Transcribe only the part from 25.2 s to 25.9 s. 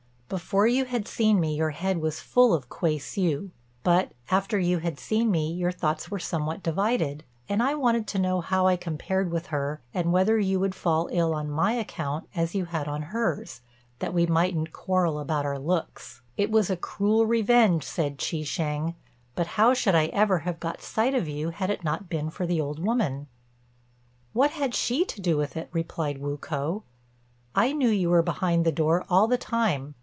with it?"